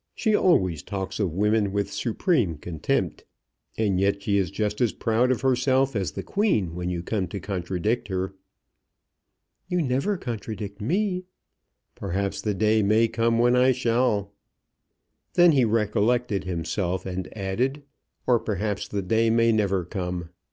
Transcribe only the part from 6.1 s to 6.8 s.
the queen